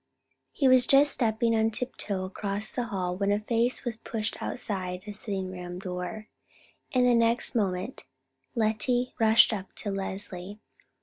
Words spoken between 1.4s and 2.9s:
on tiptoe across the